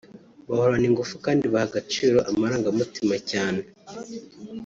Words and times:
bahorana 0.49 0.85
ingufu 0.89 1.13
kandi 1.25 1.43
baha 1.53 1.65
agaciro 1.69 2.17
amarangamutima 2.31 3.15
cyane 3.31 3.61